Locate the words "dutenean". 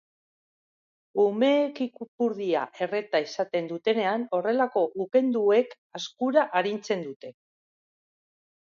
3.73-4.27